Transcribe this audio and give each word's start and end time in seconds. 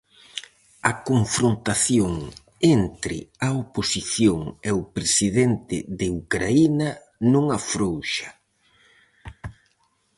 A 0.91 0.93
confrontación 1.09 2.13
entre 2.77 3.17
a 3.47 3.49
oposición 3.63 4.39
e 4.69 4.71
o 4.81 4.83
presidente 4.95 5.75
de 5.99 6.07
Ucraína 6.21 6.89
non 7.33 7.45
afrouxa. 7.59 8.29